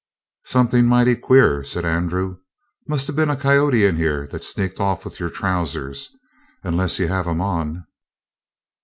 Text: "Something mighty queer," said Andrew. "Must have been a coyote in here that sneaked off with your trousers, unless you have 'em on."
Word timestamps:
"Something 0.45 0.87
mighty 0.87 1.15
queer," 1.15 1.63
said 1.63 1.85
Andrew. 1.85 2.37
"Must 2.87 3.05
have 3.05 3.15
been 3.15 3.29
a 3.29 3.37
coyote 3.37 3.85
in 3.85 3.97
here 3.97 4.25
that 4.31 4.43
sneaked 4.43 4.79
off 4.79 5.05
with 5.05 5.19
your 5.19 5.29
trousers, 5.29 6.09
unless 6.63 6.97
you 6.97 7.07
have 7.07 7.27
'em 7.27 7.39
on." 7.39 7.85